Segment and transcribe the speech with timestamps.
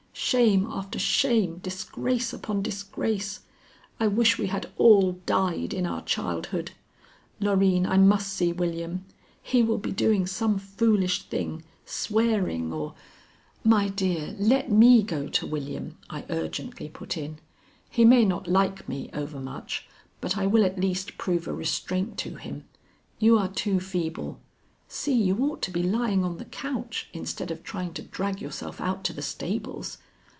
[0.13, 3.39] "Shame after shame, disgrace upon disgrace!
[3.99, 6.71] I wish we had all died in our childhood.
[7.41, 9.03] Loreen, I must see William.
[9.41, 12.93] He will be doing some foolish thing, swearing or"
[13.75, 17.39] "My dear, let me go to William," I urgently put in.
[17.89, 19.85] "He may not like me overmuch,
[20.21, 22.65] but I will at least prove a restraint to him.
[23.19, 24.39] You are too feeble.
[24.87, 28.79] See, you ought to be lying on the couch instead of trying to drag yourself
[28.79, 29.97] out to the stables."